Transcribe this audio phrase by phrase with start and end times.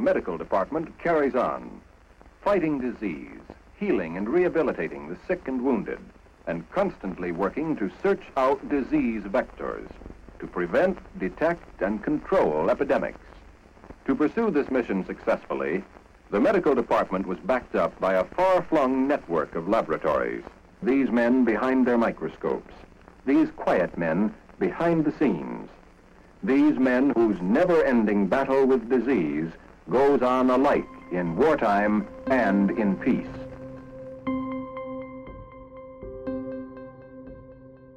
[0.00, 1.80] medical department carries on,
[2.42, 3.40] fighting disease,
[3.78, 6.00] healing and rehabilitating the sick and wounded,
[6.46, 9.88] and constantly working to search out disease vectors,
[10.38, 13.20] to prevent, detect, and control epidemics.
[14.06, 15.84] To pursue this mission successfully,
[16.30, 20.44] the medical department was backed up by a far-flung network of laboratories.
[20.82, 22.72] These men behind their microscopes.
[23.26, 25.68] These quiet men behind the scenes.
[26.42, 29.50] These men whose never-ending battle with disease
[29.90, 33.26] goes on alike in wartime and in peace.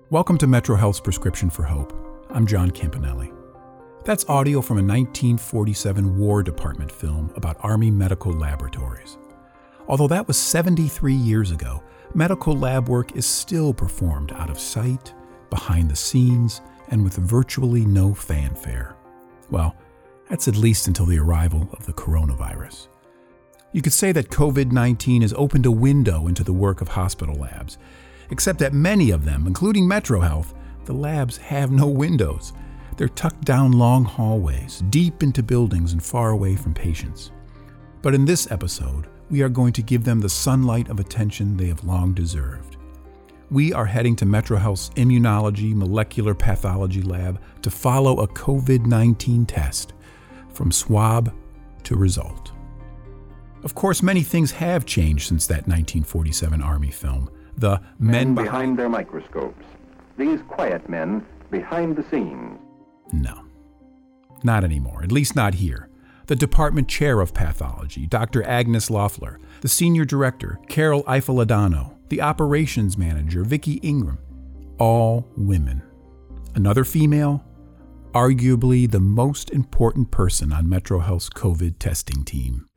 [0.10, 1.94] Welcome to Metro Health's Prescription for Hope.
[2.32, 3.32] I'm John Campanelli.
[4.06, 9.20] That's audio from a 1947 War Department film about Army medical laboratories.
[9.88, 11.84] Although that was 73 years ago,
[12.16, 15.14] medical lab work is still performed out of sight,
[15.52, 18.96] behind the scenes, and with virtually no fanfare.
[19.52, 19.76] Well,
[20.30, 22.88] that's at least until the arrival of the coronavirus.
[23.72, 27.36] You could say that COVID 19 has opened a window into the work of hospital
[27.36, 27.78] labs,
[28.30, 30.54] except that many of them, including Metro Health,
[30.86, 32.54] the labs have no windows.
[32.98, 37.32] They're tucked down long hallways, deep into buildings and far away from patients.
[38.04, 41.68] But in this episode, we are going to give them the sunlight of attention they
[41.68, 42.78] have long deserved.
[43.50, 49.46] We are heading to Metro Health's Immunology Molecular Pathology Lab to follow a COVID 19
[49.48, 49.94] test
[50.54, 51.34] from swab
[51.84, 52.52] to result.
[53.64, 57.30] Of course, many things have changed since that 1947 Army film.
[57.58, 59.66] The men, men behind their microscopes.
[60.18, 62.60] These quiet men behind the scenes.
[63.12, 63.46] No,
[64.44, 65.90] not anymore, at least not here.
[66.28, 68.44] The department chair of pathology, Dr.
[68.44, 74.20] Agnes Loeffler, the senior director, Carol Eifeladano, the operations manager, Vicki Ingram,
[74.78, 75.84] all women.
[76.56, 77.44] Another female,
[78.14, 82.68] arguably the most important person on Metro Health's COVID testing team.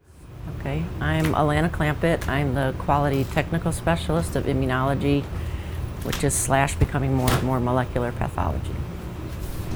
[0.58, 2.26] Okay, I'm Alana Clampett.
[2.26, 5.24] I'm the quality technical specialist of immunology,
[6.04, 8.74] which is slash becoming more and more molecular pathology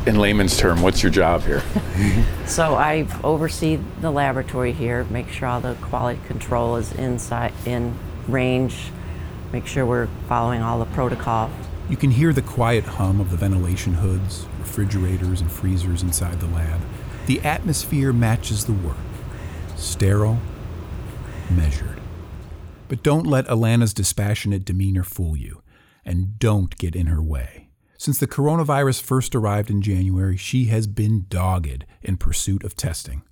[0.06, 1.62] in layman's term, what's your job here?
[2.46, 7.94] so I oversee the laboratory here, make sure all the quality control is inside in
[8.26, 8.90] range,
[9.52, 11.52] make sure we're following all the protocols.
[11.90, 16.46] You can hear the quiet hum of the ventilation hoods, refrigerators, and freezers inside the
[16.46, 16.80] lab.
[17.26, 18.96] The atmosphere matches the work.
[19.74, 20.38] Sterile,
[21.50, 22.00] measured.
[22.86, 25.62] But don't let Alana's dispassionate demeanor fool you,
[26.04, 27.70] and don't get in her way.
[27.98, 33.22] Since the coronavirus first arrived in January, she has been dogged in pursuit of testing.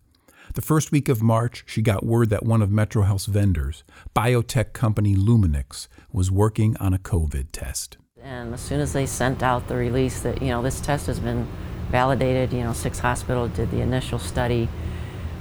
[0.54, 3.84] The first week of March, she got word that one of Metro Health's vendors,
[4.16, 7.98] biotech company Luminex, was working on a COVID test.
[8.31, 11.19] And as soon as they sent out the release that, you know, this test has
[11.19, 11.49] been
[11.91, 14.69] validated, you know, six hospitals did the initial study.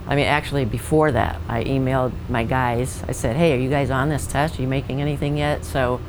[0.07, 3.03] I mean, actually, before that, I emailed my guys.
[3.05, 4.57] I said, hey, are you guys on this test?
[4.57, 5.65] Are you making anything yet?
[5.65, 5.99] So,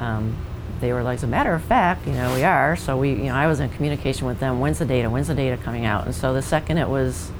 [0.00, 0.36] um,
[0.82, 2.76] they were like, as a matter of fact, you know, we are.
[2.76, 4.60] So we, you know, I was in communication with them.
[4.60, 5.08] When's the data?
[5.08, 6.04] When's the data coming out?
[6.04, 7.30] And so the second it was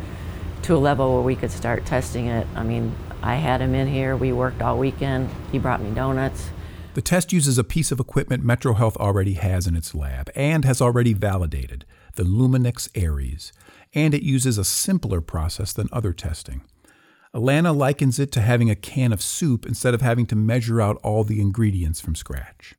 [0.63, 3.87] to a level where we could start testing it, I mean, I had him in
[3.87, 4.17] here.
[4.17, 5.29] We worked all weekend.
[5.51, 6.49] He brought me donuts.
[6.95, 10.83] The test uses a piece of equipment MetroHealth already has in its lab and has
[10.83, 11.87] already validated,
[12.17, 13.51] the Luminex Aries,
[13.95, 16.61] and it uses a simpler process than other testing.
[17.35, 21.01] Alana likens it to having a can of soup instead of having to measure out
[21.03, 22.75] all the ingredients from scratch.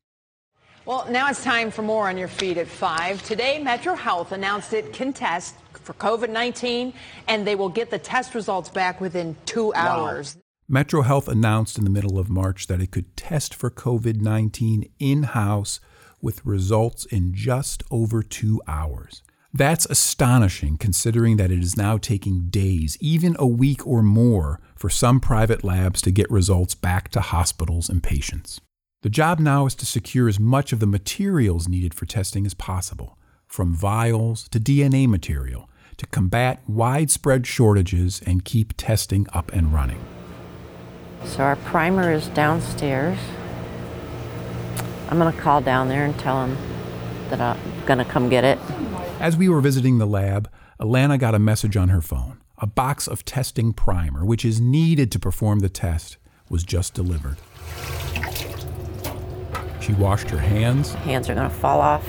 [0.85, 3.24] Well, now it's time for more on your feed at 5.
[3.24, 6.94] Today, Metro Health announced it can test for COVID 19,
[7.28, 10.35] and they will get the test results back within two hours.
[10.35, 10.43] Wow.
[10.69, 14.90] Metro Health announced in the middle of March that it could test for COVID 19
[14.97, 15.81] in house
[16.22, 19.22] with results in just over two hours.
[19.53, 24.90] That's astonishing considering that it is now taking days, even a week or more, for
[24.90, 28.62] some private labs to get results back to hospitals and patients.
[29.01, 32.53] The job now is to secure as much of the materials needed for testing as
[32.53, 39.74] possible, from vials to DNA material, to combat widespread shortages and keep testing up and
[39.74, 40.00] running.
[41.25, 43.18] So our primer is downstairs.
[45.10, 46.58] I'm going to call down there and tell them
[47.30, 48.60] that I'm going to come get it.
[49.20, 50.50] As we were visiting the lab,
[50.80, 52.40] Alana got a message on her phone.
[52.60, 56.18] A box of testing primer, which is needed to perform the test,
[56.50, 57.38] was just delivered.
[59.81, 60.94] She washed her hands.
[60.94, 62.08] Hands are going to fall off.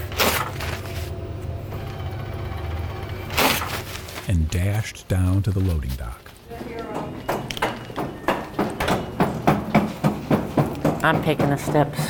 [4.29, 6.31] And dashed down to the loading dock.
[11.05, 12.01] I'm taking the steps.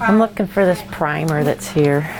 [0.00, 2.12] I'm looking for this primer that's here.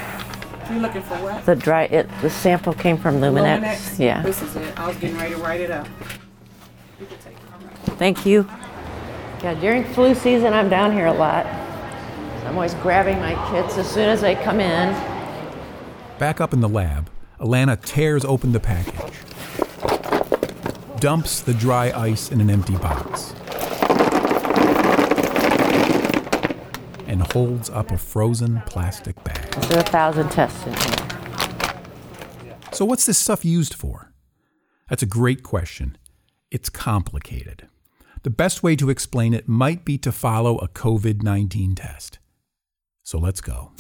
[0.70, 1.44] You looking for what?
[1.44, 3.60] The dry, it, the sample came from Luminex.
[3.60, 3.98] Luminex?
[3.98, 4.22] Yeah.
[4.22, 4.78] This is it.
[4.78, 5.88] I was getting ready to write it up.
[7.00, 7.38] You can take it.
[7.52, 7.98] All right.
[7.98, 8.48] Thank you.
[9.42, 11.46] Yeah, during flu season, I'm down here a lot.
[11.46, 14.92] I'm always grabbing my kits as soon as they come in.
[16.20, 19.05] Back up in the lab, Alana tears open the package,
[21.06, 23.32] dumps the dry ice in an empty box,
[27.06, 29.48] and holds up a frozen plastic bag.
[29.52, 32.56] There's a thousand tests in here.
[32.72, 34.12] So, what's this stuff used for?
[34.88, 35.96] That's a great question.
[36.50, 37.68] It's complicated.
[38.24, 42.18] The best way to explain it might be to follow a COVID 19 test.
[43.04, 43.70] So, let's go.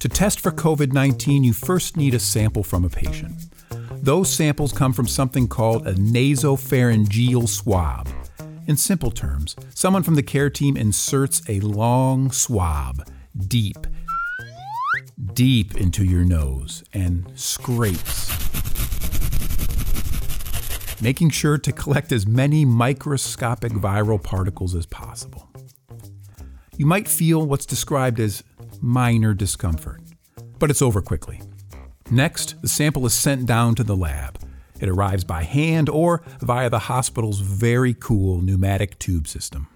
[0.00, 3.34] To test for COVID 19, you first need a sample from a patient.
[3.92, 8.08] Those samples come from something called a nasopharyngeal swab.
[8.66, 13.06] In simple terms, someone from the care team inserts a long swab
[13.46, 13.86] deep,
[15.34, 18.30] deep into your nose and scrapes,
[21.02, 25.50] making sure to collect as many microscopic viral particles as possible.
[26.78, 28.42] You might feel what's described as
[28.80, 30.00] minor discomfort,
[30.58, 31.40] but it's over quickly.
[32.10, 34.38] Next, the sample is sent down to the lab.
[34.80, 39.68] It arrives by hand or via the hospital's very cool pneumatic tube system.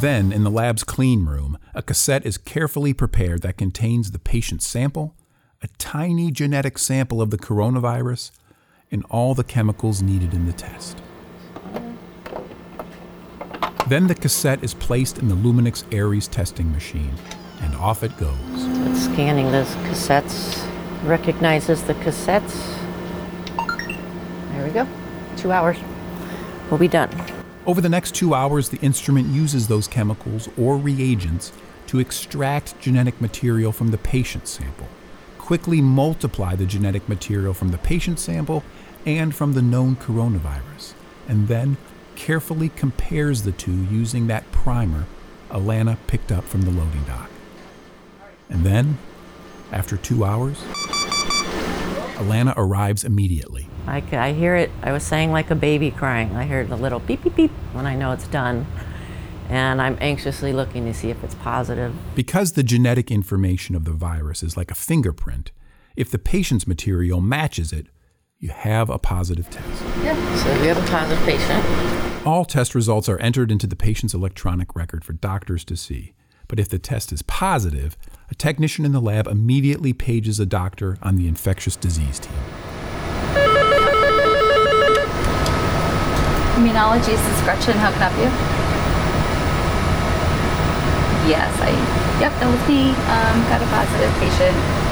[0.00, 4.66] Then, in the lab's clean room, a cassette is carefully prepared that contains the patient's
[4.66, 5.14] sample,
[5.62, 8.30] a tiny genetic sample of the coronavirus,
[8.90, 11.00] and all the chemicals needed in the test.
[13.88, 17.14] Then the cassette is placed in the Luminex Aries testing machine,
[17.60, 18.34] and off it goes.
[18.50, 20.66] It's scanning the cassettes,
[21.04, 22.52] recognizes the cassettes.
[24.50, 24.88] There we go.
[25.36, 25.76] Two hours.
[26.68, 27.10] We'll be done.
[27.64, 31.52] Over the next two hours, the instrument uses those chemicals or reagents
[31.86, 34.88] to extract genetic material from the patient sample,
[35.38, 38.64] quickly multiply the genetic material from the patient sample
[39.04, 40.94] and from the known coronavirus,
[41.28, 41.76] and then
[42.16, 45.06] carefully compares the two using that primer
[45.50, 47.30] Alana picked up from the loading dock.
[48.48, 48.98] And then,
[49.70, 50.58] after two hours,
[52.16, 53.68] Alana arrives immediately.
[53.86, 54.70] I hear it.
[54.82, 56.34] I was saying like a baby crying.
[56.34, 58.66] I heard the little beep, beep, beep when I know it's done.
[59.48, 61.94] And I'm anxiously looking to see if it's positive.
[62.16, 65.52] Because the genetic information of the virus is like a fingerprint,
[65.94, 67.86] if the patient's material matches it,
[68.38, 69.82] you have a positive test.
[70.02, 70.14] Yeah.
[70.36, 72.26] So we have a positive patient.
[72.26, 76.12] All test results are entered into the patient's electronic record for doctors to see.
[76.48, 77.96] But if the test is positive,
[78.30, 82.34] a technician in the lab immediately pages a doctor on the infectious disease team.
[86.56, 87.76] Immunology, this is Gretchen.
[87.78, 88.30] How can I help you?
[91.30, 91.70] Yes, I.
[92.20, 92.90] Yep, that was me.
[93.12, 94.85] Um, got a positive patient.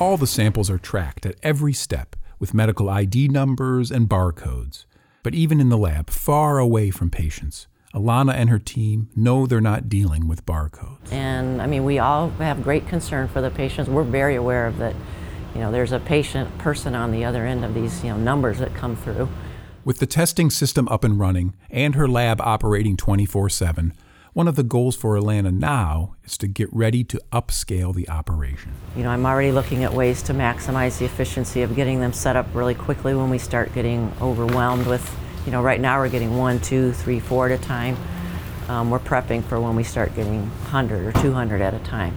[0.00, 4.84] All the samples are tracked at every step with medical ID numbers and barcodes.
[5.24, 9.60] But even in the lab, far away from patients, Alana and her team know they're
[9.60, 11.10] not dealing with barcodes.
[11.10, 13.88] And I mean, we all have great concern for the patients.
[13.88, 14.94] We're very aware of that.
[15.52, 18.58] You know, there's a patient person on the other end of these, you know, numbers
[18.58, 19.28] that come through.
[19.84, 23.92] With the testing system up and running and her lab operating 24 7,
[24.38, 28.70] one of the goals for Alana now is to get ready to upscale the operation.
[28.94, 32.36] You know, I'm already looking at ways to maximize the efficiency of getting them set
[32.36, 35.12] up really quickly when we start getting overwhelmed with,
[35.44, 37.96] you know, right now we're getting one, two, three, four at a time.
[38.68, 42.16] Um, we're prepping for when we start getting 100 or 200 at a time.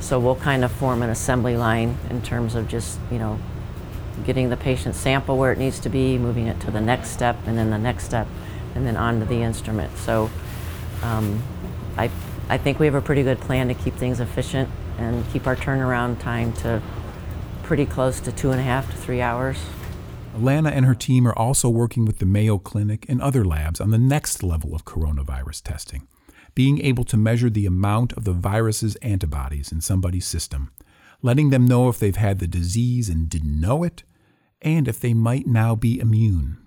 [0.00, 3.38] So we'll kind of form an assembly line in terms of just, you know,
[4.24, 7.36] getting the patient sample where it needs to be, moving it to the next step,
[7.44, 8.26] and then the next step,
[8.74, 9.94] and then onto the instrument.
[9.98, 10.30] So
[11.02, 11.42] um,
[11.98, 12.10] I,
[12.48, 15.56] I think we have a pretty good plan to keep things efficient and keep our
[15.56, 16.80] turnaround time to
[17.64, 19.58] pretty close to two and a half to three hours.
[20.34, 23.90] Alana and her team are also working with the Mayo Clinic and other labs on
[23.90, 26.06] the next level of coronavirus testing,
[26.54, 30.70] being able to measure the amount of the virus's antibodies in somebody's system,
[31.20, 34.04] letting them know if they've had the disease and didn't know it,
[34.62, 36.58] and if they might now be immune.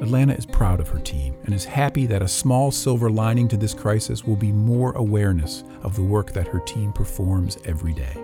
[0.00, 3.56] Alana is proud of her team and is happy that a small silver lining to
[3.56, 8.16] this crisis will be more awareness of the work that her team performs every day.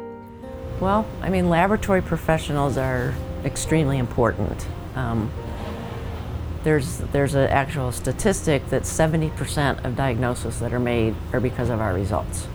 [0.78, 3.12] Well, I mean, laboratory professionals are
[3.44, 4.64] extremely important.
[4.94, 5.32] Um,
[6.62, 11.80] there's there's an actual statistic that 70% of diagnoses that are made are because of
[11.80, 12.46] our results.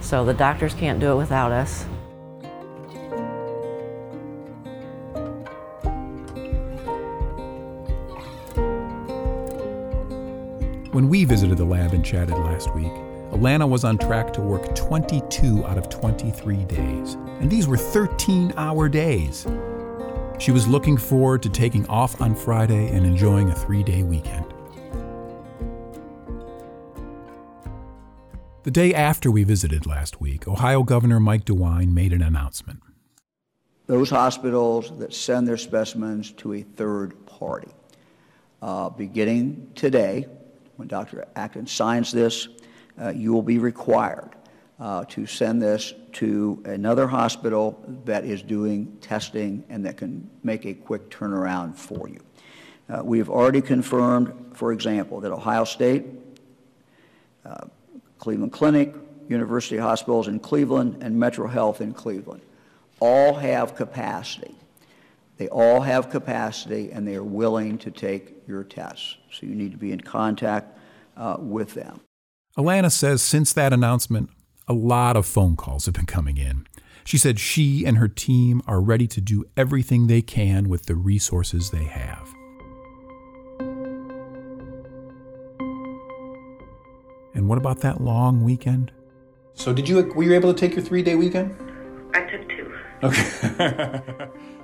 [0.00, 1.86] So the doctors can't do it without us.
[10.98, 12.90] When we visited the lab and chatted last week,
[13.30, 18.52] Alana was on track to work 22 out of 23 days, and these were 13
[18.56, 19.46] hour days.
[20.40, 24.44] She was looking forward to taking off on Friday and enjoying a three day weekend.
[28.64, 32.80] The day after we visited last week, Ohio Governor Mike DeWine made an announcement.
[33.86, 37.70] Those hospitals that send their specimens to a third party,
[38.60, 40.26] uh, beginning today,
[40.78, 41.26] when Dr.
[41.34, 42.46] Acton signs this,
[43.00, 44.30] uh, you will be required
[44.78, 50.66] uh, to send this to another hospital that is doing testing and that can make
[50.66, 52.20] a quick turnaround for you.
[52.88, 56.06] Uh, we have already confirmed, for example, that Ohio State,
[57.44, 57.66] uh,
[58.18, 58.94] Cleveland Clinic,
[59.28, 62.40] University Hospitals in Cleveland, and Metro Health in Cleveland
[63.00, 64.54] all have capacity.
[65.38, 69.16] They all have capacity and they are willing to take your tests.
[69.30, 70.76] So you need to be in contact
[71.16, 72.00] uh, with them.
[72.56, 74.30] Alana says since that announcement,
[74.66, 76.66] a lot of phone calls have been coming in.
[77.04, 80.96] She said she and her team are ready to do everything they can with the
[80.96, 82.28] resources they have.
[87.32, 88.90] And what about that long weekend?
[89.54, 91.56] So did you were you able to take your 3-day weekend?
[92.12, 92.74] I took two.
[93.04, 94.28] Okay.